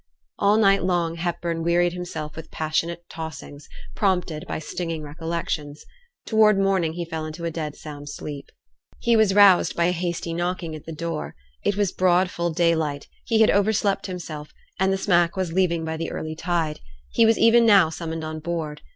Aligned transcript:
All 0.39 0.57
night 0.57 0.83
long 0.83 1.17
Hepburn 1.17 1.63
wearied 1.63 1.93
himself 1.93 2.35
with 2.35 2.49
passionate 2.49 3.07
tossings, 3.07 3.69
prompted 3.95 4.47
by 4.47 4.57
stinging 4.57 5.03
recollection. 5.03 5.75
Towards 6.25 6.57
morning 6.57 6.93
he 6.93 7.05
fell 7.05 7.23
into 7.23 7.45
a 7.45 7.51
dead 7.51 7.75
sound 7.75 8.09
sleep. 8.09 8.49
He 8.97 9.15
was 9.15 9.35
roused 9.35 9.75
by 9.75 9.85
a 9.85 9.91
hasty 9.91 10.33
knocking 10.33 10.75
at 10.75 10.85
the 10.87 10.91
door. 10.91 11.35
It 11.63 11.75
was 11.77 11.91
broad 11.91 12.31
full 12.31 12.49
daylight; 12.49 13.09
he 13.25 13.41
had 13.41 13.51
overslept 13.51 14.07
himself, 14.07 14.51
and 14.79 14.91
the 14.91 14.97
smack 14.97 15.35
was 15.35 15.53
leaving 15.53 15.85
by 15.85 15.97
the 15.97 16.09
early 16.09 16.35
tide. 16.35 16.79
He 17.11 17.23
was 17.27 17.37
even 17.37 17.63
now 17.67 17.91
summoned 17.91 18.23
on 18.23 18.39
board. 18.39 18.81